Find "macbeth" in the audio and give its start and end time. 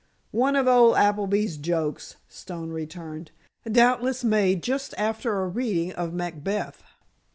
6.11-6.81